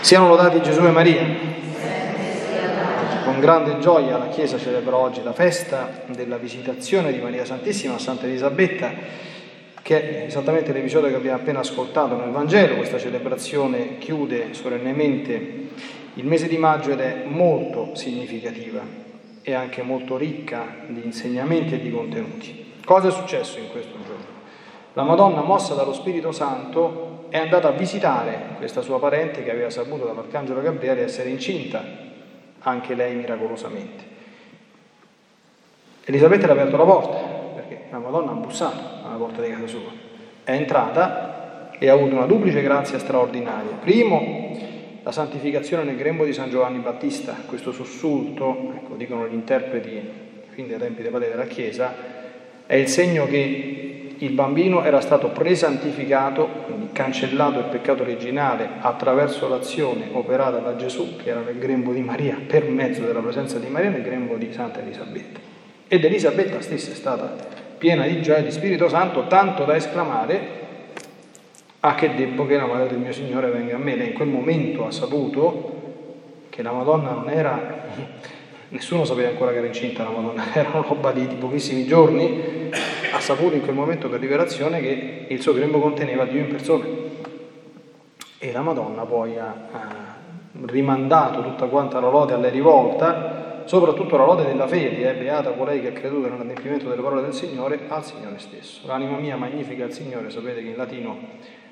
[0.00, 1.26] Siano lodati Gesù e Maria.
[3.24, 7.98] Con grande gioia la Chiesa celebra oggi la festa della visitazione di Maria Santissima a
[7.98, 8.90] Santa Elisabetta,
[9.82, 12.76] che è esattamente l'episodio che abbiamo appena ascoltato nel Vangelo.
[12.76, 15.68] Questa celebrazione chiude solennemente
[16.14, 18.80] il mese di maggio ed è molto significativa
[19.42, 22.72] e anche molto ricca di insegnamenti e di contenuti.
[22.84, 24.36] Cosa è successo in questo giorno?
[24.94, 29.70] La Madonna, mossa dallo Spirito Santo, è andata a visitare questa sua parente che aveva
[29.70, 31.82] saputo dall'Arcangelo Gabriele essere incinta,
[32.60, 34.16] anche lei miracolosamente.
[36.04, 37.18] Elisabetta le ha aperto la porta,
[37.54, 39.90] perché la Madonna ha bussato alla porta di casa sua.
[40.42, 43.76] È entrata e ha avuto una duplice grazia straordinaria.
[43.80, 44.56] Primo,
[45.02, 50.00] la santificazione nel grembo di San Giovanni Battista, questo sussulto, ecco, dicono gli interpreti
[50.48, 51.94] fin dai tempi dei padri della Chiesa,
[52.66, 53.87] è il segno che
[54.18, 61.16] il bambino era stato presantificato, quindi cancellato il peccato originale attraverso l'azione operata da Gesù,
[61.16, 64.52] che era nel grembo di Maria, per mezzo della presenza di Maria nel grembo di
[64.52, 65.38] Santa Elisabetta.
[65.86, 67.34] Ed Elisabetta stessa è stata
[67.78, 70.56] piena di gioia e di Spirito Santo, tanto da esclamare
[71.80, 73.96] a che debbo che la madre del mio Signore venga a me.
[73.96, 75.76] Lei in quel momento ha saputo
[76.50, 77.86] che la Madonna non era
[78.70, 82.68] Nessuno sapeva ancora che era incinta la Madonna, era una roba di pochissimi giorni,
[83.12, 86.84] ha saputo in quel momento per rivelazione che il suo grembo conteneva Dio in persona.
[88.38, 90.16] E la Madonna poi ha, ha
[90.66, 95.80] rimandato tutta quanta la lode alla rivolta, soprattutto la lode della fede, eh, beata colei
[95.80, 98.86] che ha creduto nell'adempimento delle parole del Signore, al Signore stesso.
[98.86, 101.16] L'anima mia magnifica il Signore, sapete che in latino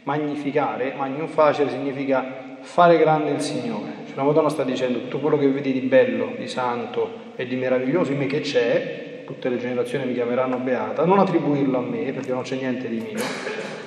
[0.07, 4.05] magnificare, magnum facere significa fare grande il Signore.
[4.07, 7.57] Cioè, la Madonna sta dicendo tutto quello che vedi di bello, di santo e di
[7.57, 12.13] meraviglioso in me che c'è, tutte le generazioni mi chiameranno beata, non attribuirlo a me
[12.13, 13.23] perché non c'è niente di mio,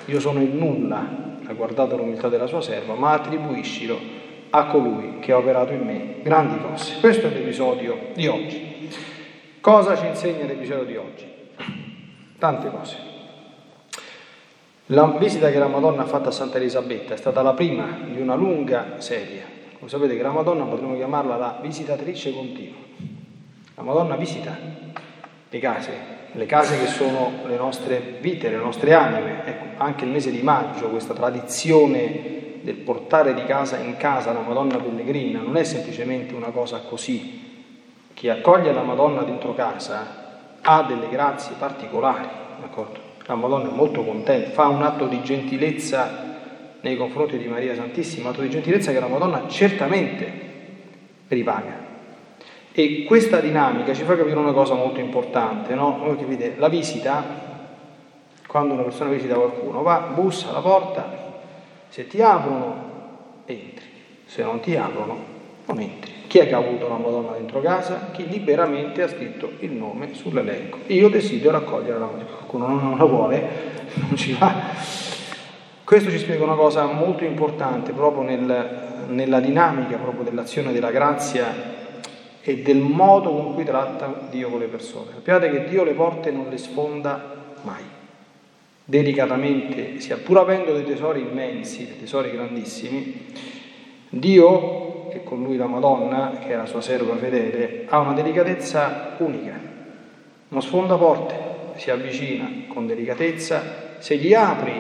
[0.06, 3.98] io sono il nulla, ha guardato l'umiltà della sua serva, ma attribuiscilo
[4.52, 7.00] a colui che ha operato in me grandi cose.
[7.00, 8.90] Questo è l'episodio di oggi.
[9.62, 11.26] Cosa ci insegna l'episodio di oggi?
[12.38, 12.98] Tante cose.
[14.88, 18.20] La visita che la Madonna ha fatto a Santa Elisabetta è stata la prima di
[18.20, 19.58] una lunga serie.
[19.78, 22.80] Come sapete che la Madonna potremmo chiamarla la visitatrice continua.
[23.76, 24.58] La Madonna visita
[25.50, 25.92] le case,
[26.32, 29.46] le case che sono le nostre vite, le nostre anime.
[29.46, 34.42] Ecco, anche il mese di maggio, questa tradizione del portare di casa in casa la
[34.42, 37.48] Madonna pellegrina non è semplicemente una cosa così.
[38.14, 42.28] Chi accoglie la Madonna dentro casa ha delle grazie particolari,
[42.60, 43.08] d'accordo?
[43.26, 46.28] La Madonna è molto contenta, fa un atto di gentilezza
[46.82, 50.32] nei confronti di Maria Santissima, un atto di gentilezza che la Madonna certamente
[51.28, 51.89] ripaga.
[52.80, 55.98] E questa dinamica ci fa capire una cosa molto importante, no?
[56.02, 57.26] Voi capite, la visita,
[58.48, 61.42] quando una persona visita qualcuno, va, bussa alla porta,
[61.90, 63.84] se ti aprono, entri,
[64.24, 65.18] se non ti aprono,
[65.66, 66.10] non entri.
[66.28, 68.12] Chi è che ha avuto la Madonna dentro casa?
[68.14, 70.78] Chi liberamente ha scritto il nome sull'elenco.
[70.88, 72.24] Io desidero accogliere la Madonna.
[72.24, 73.50] Qualcuno non la vuole,
[74.08, 74.56] non ci va.
[75.84, 81.79] Questo ci spiega una cosa molto importante proprio nel, nella dinamica proprio dell'azione della grazia
[82.50, 85.12] e del modo con cui tratta Dio con le persone.
[85.14, 87.84] Sappiate che Dio le porte non le sfonda mai.
[88.84, 93.28] Delicatamente, sia pur avendo dei tesori immensi, dei tesori grandissimi,
[94.10, 99.16] Dio e con lui la Madonna, che è la sua serva fedele, ha una delicatezza
[99.20, 99.54] unica.
[100.48, 101.36] Non sfonda porte,
[101.76, 104.74] si avvicina con delicatezza, se gli apri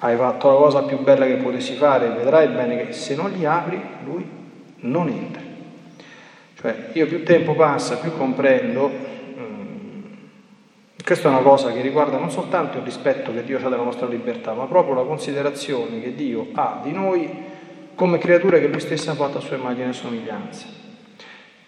[0.00, 3.44] hai fatto la cosa più bella che potessi fare, vedrai bene che se non gli
[3.44, 4.28] apri lui
[4.80, 5.47] non entra.
[6.60, 10.02] Cioè io più tempo passa, più comprendo, mm,
[11.04, 14.08] questa è una cosa che riguarda non soltanto il rispetto che Dio ha della nostra
[14.08, 17.30] libertà, ma proprio la considerazione che Dio ha di noi
[17.94, 20.66] come creature che lui stesso ha fatto a sua immagine e somiglianza.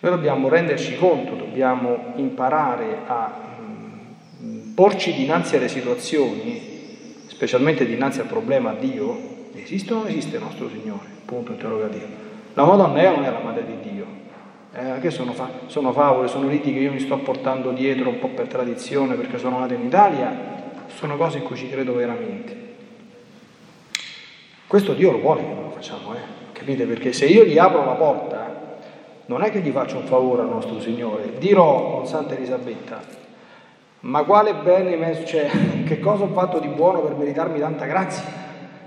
[0.00, 8.26] Noi dobbiamo renderci conto, dobbiamo imparare a mm, porci dinanzi alle situazioni, specialmente dinanzi al
[8.26, 11.06] problema Dio, esiste o non esiste il nostro Signore?
[11.24, 12.06] Punto interrogativo.
[12.54, 14.18] La Madonna è o non è la madre di Dio?
[14.72, 18.20] Eh, che sono, fa- sono favole, sono riti che io mi sto portando dietro un
[18.20, 20.32] po' per tradizione perché sono nato in Italia,
[20.86, 22.68] sono cose in cui ci credo veramente.
[24.68, 26.18] Questo Dio lo vuole che lo facciamo, eh?
[26.52, 26.84] capite?
[26.84, 28.78] Perché se io gli apro la porta,
[29.26, 33.00] non è che gli faccio un favore al nostro Signore, dirò con Santa Elisabetta,
[34.00, 35.50] ma quale bene, cioè,
[35.84, 38.24] che cosa ho fatto di buono per meritarmi tanta grazia?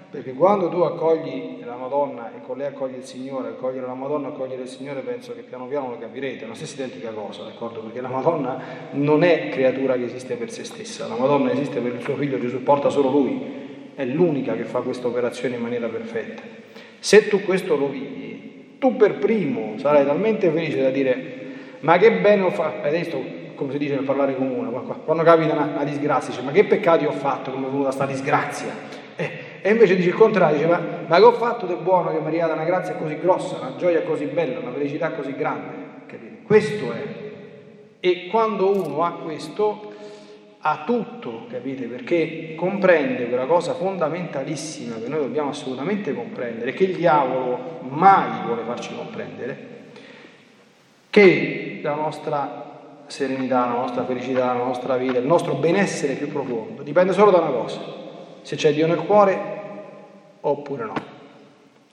[0.09, 4.62] Perché quando tu accogli Madonna e con lei accogli il Signore, accogliere la Madonna, accogliere
[4.62, 7.81] il Signore, penso che piano piano lo capirete, è la stessa identica cosa, d'accordo?
[7.81, 8.59] Perché la Madonna
[8.91, 12.39] non è creatura che esiste per se stessa, la Madonna esiste per il suo figlio
[12.39, 13.62] Gesù, porta solo lui
[13.95, 16.41] è l'unica che fa questa operazione in maniera perfetta.
[17.00, 21.41] Se tu questo lo vivi, tu per primo sarai talmente felice da dire
[21.81, 23.21] ma che bene ho fatto, visto
[23.56, 24.71] come si dice nel parlare comune,
[25.06, 28.06] quando capita una, una disgrazia, dice ma che peccati ho fatto mi è venuta questa
[28.06, 28.71] disgrazia?
[29.15, 32.18] Eh, e invece dice il contrario, dice ma, ma che ho fatto di buono che
[32.18, 35.74] mi è arrivata una grazia così grossa, una gioia così bella, una felicità così grande?
[36.06, 36.39] Capite?
[36.44, 37.04] Questo è.
[38.01, 39.94] E quando uno ha questo,
[40.60, 41.86] ha tutto, capite?
[41.86, 48.63] Perché comprende quella cosa fondamentalissima che noi dobbiamo assolutamente comprendere, che il diavolo mai vuole
[48.65, 49.68] farci comprendere,
[51.10, 56.81] che la nostra serenità, la nostra felicità, la nostra vita, il nostro benessere più profondo
[56.81, 57.80] dipende solo da una cosa,
[58.42, 59.52] se c'è Dio nel cuore
[60.45, 60.94] oppure no.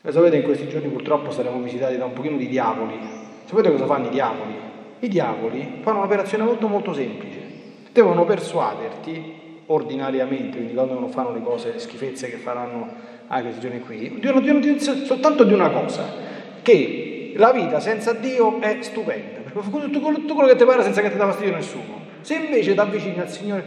[0.02, 2.98] E sapete in questi giorni purtroppo saremo visitati da un pochino di diavoli.
[3.44, 4.54] Sapete cosa fanno i diavoli?
[5.00, 7.38] I diavoli fanno un'operazione molto molto semplice.
[7.92, 12.88] Devono persuaderti ordinariamente, quindi quando non fanno le cose, le schifezze che faranno
[13.26, 16.04] anche questi giorni qui, di, di, di, soltanto di una cosa,
[16.62, 20.00] che la vita senza Dio è stupenda tutto
[20.34, 21.98] quello che ti pare senza che ti dà fastidio nessuno.
[22.22, 23.64] Se invece ti avvicini al Signore,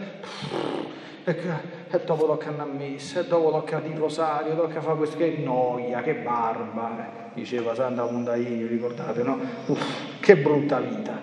[1.24, 5.38] e, dopo tocca andare a messa, e dopo tocca il rosario, tocca fare questo, che
[5.44, 9.40] noia, che barba, diceva Sandra Mondaini, ricordate, no?
[9.68, 11.20] Uff, che brutta vita.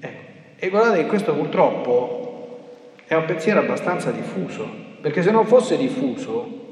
[0.00, 0.16] Eh,
[0.56, 2.22] e guardate che questo purtroppo
[3.06, 4.66] è un pensiero abbastanza diffuso,
[5.00, 6.62] perché se non fosse diffuso,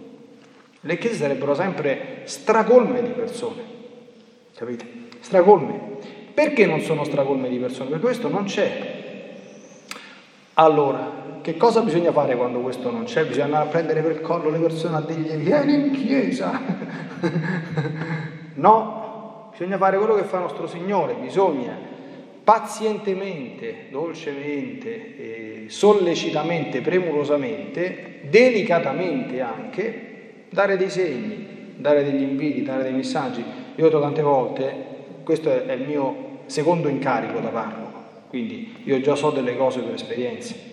[0.81, 3.63] le chiese sarebbero sempre stracolme di persone,
[4.55, 4.87] capite?
[5.21, 5.91] Stracolme.
[6.35, 7.91] Perché non sono stracolme di persone?
[7.91, 9.01] Perché questo non c'è.
[10.55, 11.12] Allora,
[11.43, 13.27] che cosa bisogna fare quando questo non c'è?
[13.27, 16.59] Bisogna andare a prendere per il collo le persone a dirgli vieni in chiesa.
[18.55, 21.91] no, bisogna fare quello che fa nostro Signore, bisogna
[22.45, 32.93] pazientemente, dolcemente, eh, sollecitamente, premurosamente, delicatamente anche, dare dei segni, dare degli inviti, dare dei
[32.93, 33.45] messaggi.
[33.77, 34.75] Io ho detto tante volte,
[35.23, 39.95] questo è il mio secondo incarico da parroco, quindi io già so delle cose per
[39.95, 40.71] esperienza.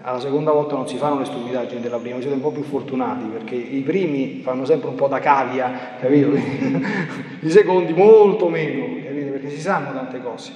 [0.00, 3.26] Alla seconda volta non si fanno le stupidaggini della prima, siete un po' più fortunati
[3.26, 6.32] perché i primi fanno sempre un po' da cavia, capito?
[7.40, 9.32] I secondi molto meno, capito?
[9.32, 10.52] Perché si sanno tante cose.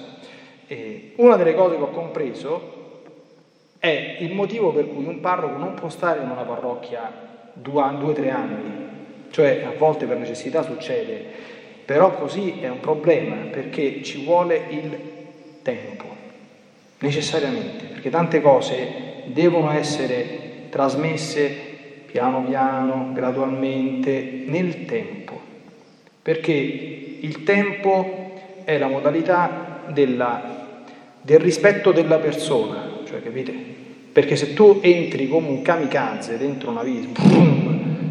[0.66, 2.72] E una delle cose che ho compreso
[3.78, 7.12] è il motivo per cui un parroco non può stare in una parrocchia
[7.52, 8.88] due o tre anni,
[9.30, 11.52] cioè a volte per necessità succede
[11.84, 14.98] però così è un problema perché ci vuole il
[15.62, 16.13] tempo,
[17.04, 21.72] necessariamente, perché tante cose devono essere trasmesse
[22.10, 25.40] piano piano, gradualmente, nel tempo,
[26.22, 28.32] perché il tempo
[28.64, 30.76] è la modalità della,
[31.20, 33.52] del rispetto della persona, cioè capite?
[34.12, 37.20] Perché se tu entri come un kamikaze dentro una vita,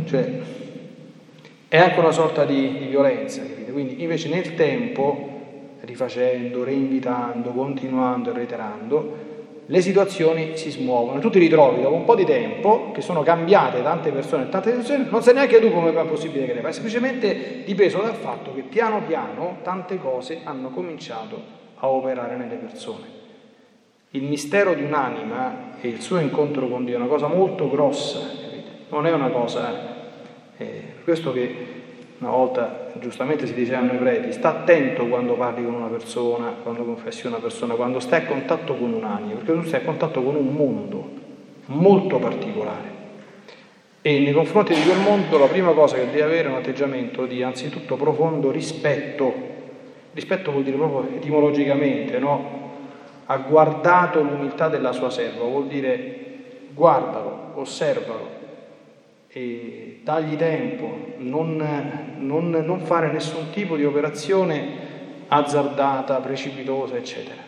[0.06, 0.31] cioè
[1.68, 3.72] è anche una sorta di, di violenza, capite?
[3.72, 5.33] Quindi invece nel tempo,
[5.84, 9.32] rifacendo, reinvitando, continuando e reiterando,
[9.66, 11.20] le situazioni si smuovono.
[11.20, 15.08] Tu ti ritrovi dopo un po' di tempo che sono cambiate tante persone, tante situazioni,
[15.10, 18.54] non sai neanche tu come è possibile che le fai, è semplicemente dipeso dal fatto
[18.54, 23.22] che piano piano tante cose hanno cominciato a operare nelle persone.
[24.12, 28.20] Il mistero di un'anima e il suo incontro con Dio è una cosa molto grossa,
[28.20, 28.86] capite?
[28.90, 29.92] non è una cosa
[30.58, 31.73] eh, questo che
[32.19, 36.53] una volta giustamente si diceva a noi preti, sta attento quando parli con una persona,
[36.63, 40.22] quando confessi una persona, quando stai a contatto con un'anima, perché tu stai a contatto
[40.22, 41.10] con un mondo
[41.65, 42.91] molto particolare.
[44.01, 47.25] E nei confronti di quel mondo la prima cosa che devi avere è un atteggiamento
[47.25, 49.51] di anzitutto profondo rispetto.
[50.12, 52.62] Rispetto vuol dire proprio etimologicamente, no?
[53.25, 56.20] Ha guardato l'umiltà della sua serva, vuol dire
[56.74, 58.27] guardalo, osservalo,
[59.29, 64.91] e dagli tempo, non, non, non fare nessun tipo di operazione
[65.29, 67.41] azzardata, precipitosa, eccetera.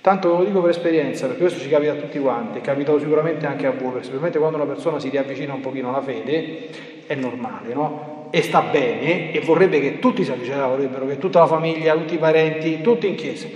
[0.00, 3.00] Tanto ve lo dico per esperienza, perché questo ci capita a tutti quanti, è capitato
[3.00, 6.68] sicuramente anche a voi, specialmente quando una persona si riavvicina un pochino alla fede,
[7.04, 8.28] è normale, no?
[8.30, 12.14] E sta bene e vorrebbe che tutti si avvicinassero, vorrebbero che tutta la famiglia, tutti
[12.14, 13.48] i parenti, tutti in chiesa.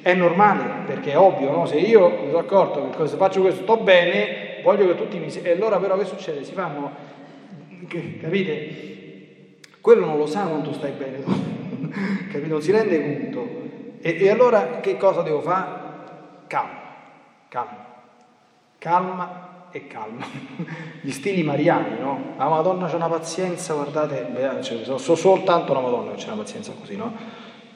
[0.00, 1.66] È normale, perché è ovvio, no?
[1.66, 5.26] Se io mi sono accorto che se faccio questo sto bene, voglio che tutti mi...
[5.42, 6.44] E allora però che succede?
[6.44, 7.16] Si fanno
[7.86, 8.96] capite?
[9.80, 11.22] Quello non lo sa quanto stai bene,
[12.30, 12.48] capito?
[12.48, 13.48] Non si rende conto.
[14.00, 15.86] E, e allora che cosa devo fare?
[16.46, 16.80] Calma,
[17.48, 17.86] calma,
[18.78, 20.26] calma e calma.
[21.00, 22.34] Gli stili mariani, no?
[22.36, 26.96] La Madonna c'è una pazienza, guardate, cioè, so soltanto la Madonna c'è una pazienza così,
[26.96, 27.12] no?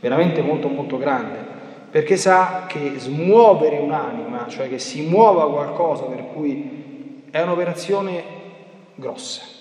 [0.00, 1.38] Veramente molto molto grande,
[1.90, 8.22] perché sa che smuovere un'anima, cioè che si muova qualcosa per cui è un'operazione
[8.96, 9.51] grosse.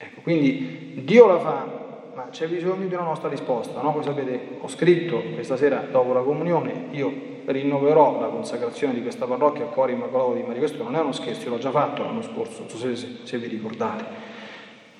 [0.00, 1.66] Ecco, quindi Dio la fa,
[2.14, 3.82] ma c'è bisogno di una nostra risposta.
[3.82, 3.90] No?
[3.90, 9.26] Voi sapete, ho scritto questa sera dopo la comunione, io rinnoverò la consacrazione di questa
[9.26, 10.58] parrocchia al cuore immacolato di Maria.
[10.58, 13.48] Questo non è uno scherzo, l'ho già fatto l'anno scorso, non so se, se vi
[13.48, 14.36] ricordate.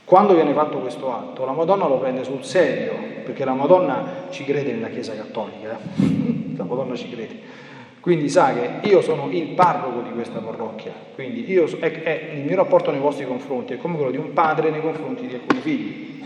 [0.05, 4.43] Quando viene fatto questo atto, la Madonna lo prende sul serio, perché la Madonna ci
[4.45, 6.57] crede nella Chiesa Cattolica, eh?
[6.57, 7.67] la Madonna ci crede.
[8.09, 12.45] Quindi sa che io sono il parroco di questa parrocchia, quindi io, è, è, il
[12.47, 15.61] mio rapporto nei vostri confronti è come quello di un padre nei confronti di alcuni
[15.61, 16.23] figli.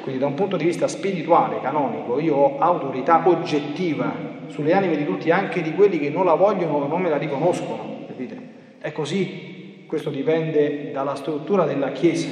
[0.00, 4.14] Quindi da un punto di vista spirituale, canonico, io ho autorità oggettiva
[4.46, 7.18] sulle anime di tutti, anche di quelli che non la vogliono o non me la
[7.18, 8.06] riconoscono.
[8.06, 8.38] Capite?
[8.78, 12.28] È così, questo dipende dalla struttura della Chiesa.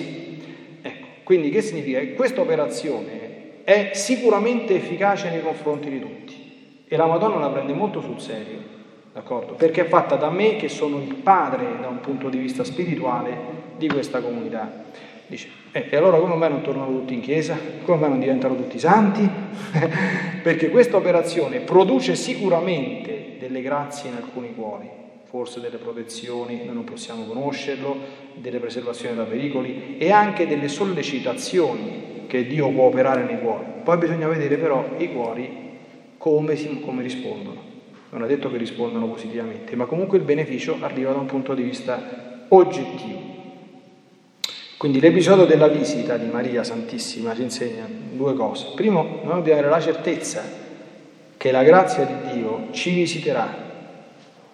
[0.81, 1.99] Ecco, quindi che significa?
[1.99, 7.75] Che questa operazione è sicuramente efficace nei confronti di tutti e la Madonna la prende
[7.75, 8.74] molto sul serio,
[9.15, 9.55] d'accordo?
[9.55, 13.63] Perché è fatta da me che sono il padre da un punto di vista spirituale
[13.77, 14.83] di questa comunità.
[15.27, 17.57] Dice, eh, e allora come mai non tornano tutti in chiesa?
[17.85, 19.27] Come mai non diventano tutti santi?
[20.43, 24.91] Perché questa operazione produce sicuramente delle grazie in alcuni cuori,
[25.25, 27.97] forse delle protezioni, noi non possiamo conoscerlo,
[28.35, 33.65] delle preservazioni da pericoli e anche delle sollecitazioni che Dio può operare nei cuori.
[33.85, 35.63] Poi bisogna vedere però i cuori
[36.19, 37.74] come, si, come rispondono.
[38.15, 41.65] Non è detto che rispondano positivamente, ma comunque il beneficio arriva da un punto di
[41.65, 43.19] vista oggettivo.
[44.77, 48.69] Quindi l'episodio della visita di Maria Santissima ci insegna due cose.
[48.77, 50.45] Primo, noi dobbiamo avere la certezza
[51.37, 53.53] che la grazia di Dio ci visiterà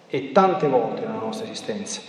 [0.07, 2.01] e tante volte nella nostra esistenza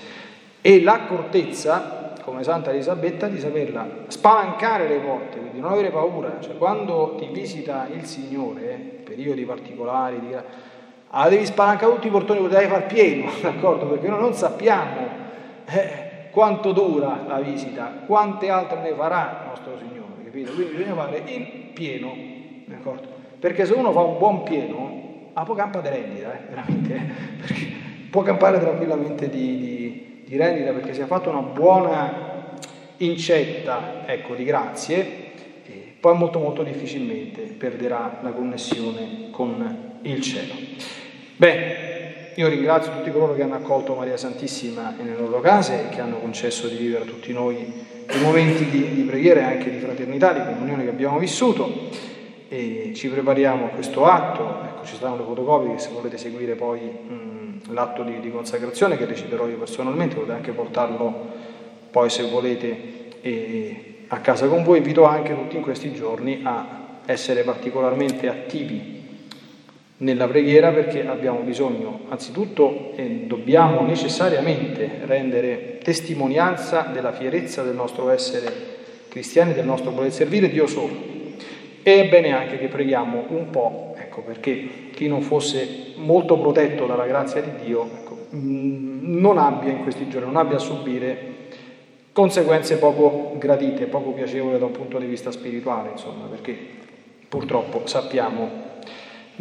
[0.63, 6.39] e l'accortezza, come Santa Elisabetta, di saperla spalancare le porte, quindi non avere paura.
[6.41, 10.35] Cioè, quando ti visita il Signore, periodi particolari, di...
[11.13, 13.87] ah, devi spalancare tutti i portoni, lo devi far pieno, d'accordo?
[13.87, 15.21] Perché noi non sappiamo...
[15.67, 20.53] Eh, quanto dura la visita, quante altre ne farà il nostro Signore, capito?
[20.53, 22.17] Quindi bisogna fare il pieno,
[22.65, 23.09] d'accordo?
[23.39, 25.01] Perché se uno fa un buon pieno,
[25.35, 27.01] a po' campa di rendita, eh, veramente,
[27.39, 27.67] perché
[28.11, 32.57] può campare tranquillamente di, di, di, rendita perché si è fatto una buona
[32.97, 35.21] incetta, ecco, di grazie,
[36.01, 40.55] poi molto molto difficilmente perderà la connessione con il cielo.
[41.43, 46.01] Bene, io ringrazio tutti coloro che hanno accolto Maria Santissima nelle loro case e che
[46.01, 49.81] hanno concesso di vivere a tutti noi i momenti di, di preghiera e anche di
[49.81, 51.89] fraternità, di comunione che abbiamo vissuto.
[52.49, 56.55] E ci prepariamo a questo atto, ecco ci saranno le fotocopie che se volete seguire
[56.55, 61.27] poi mh, l'atto di, di, consacrazione che reciterò io personalmente, potete anche portarlo
[61.91, 62.77] poi se volete
[63.21, 69.02] eh, a casa con voi, invito anche tutti in questi giorni a essere particolarmente attivi
[70.03, 78.11] nella preghiera perché abbiamo bisogno anzitutto e dobbiamo necessariamente rendere testimonianza della fierezza del nostro
[78.11, 78.71] essere
[79.09, 81.11] cristiani, del nostro voler servire Dio solo.
[81.85, 86.87] E è bene anche che preghiamo un po', ecco, perché chi non fosse molto protetto
[86.87, 91.31] dalla grazia di Dio ecco, mm, non abbia in questi giorni, non abbia a subire
[92.13, 96.57] conseguenze poco gradite, poco piacevoli da un punto di vista spirituale, insomma, perché
[97.29, 98.71] purtroppo sappiamo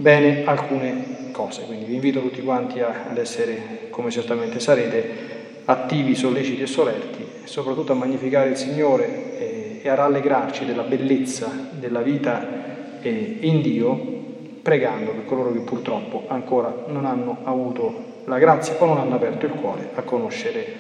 [0.02, 1.64] bene alcune cose.
[1.64, 5.30] Quindi vi invito tutti quanti a, ad essere, come certamente sarete,
[5.66, 10.84] attivi, solleciti e solerti e soprattutto a magnificare il Signore e, e a rallegrarci della
[10.84, 12.60] bellezza della vita
[13.04, 14.20] in Dio,
[14.62, 19.46] pregando per coloro che purtroppo ancora non hanno avuto la grazia o non hanno aperto
[19.48, 20.76] il cuore a conoscere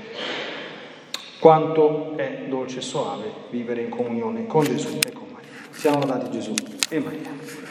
[1.39, 5.49] quanto è dolce e soave vivere in comunione con Gesù e con Maria.
[5.71, 6.53] Siamo lodati Gesù
[6.89, 7.70] e Maria.